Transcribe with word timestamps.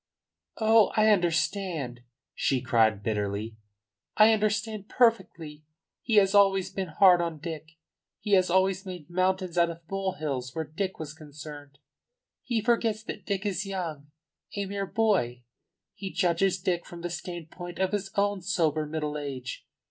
"Oh, 0.57 0.91
I 0.95 1.09
understand," 1.11 1.99
she 2.33 2.59
cried 2.59 3.03
bitterly. 3.03 3.57
"I 4.17 4.33
understand 4.33 4.89
perfectly. 4.89 5.63
He 6.01 6.15
has 6.15 6.33
always 6.33 6.71
been 6.73 6.87
hard 6.87 7.21
on 7.21 7.37
Dick! 7.37 7.73
He 8.19 8.31
has 8.31 8.49
always 8.49 8.83
made 8.83 9.11
mountains 9.11 9.59
out 9.59 9.69
of 9.69 9.81
molehills 9.87 10.55
where 10.55 10.65
Dick 10.65 10.97
was 10.97 11.13
concerned. 11.13 11.77
He 12.41 12.61
forgets 12.63 13.03
that 13.03 13.27
Dick 13.27 13.45
is 13.45 13.67
young 13.67 14.09
a 14.55 14.65
mere 14.65 14.87
boy. 14.87 15.43
He 15.93 16.11
judges 16.11 16.57
Dick 16.59 16.83
from 16.83 17.01
the 17.01 17.09
standpoint 17.11 17.77
of 17.77 17.91
his 17.91 18.09
own 18.17 18.41
sober 18.41 18.87
middle 18.87 19.19
age. 19.19 19.67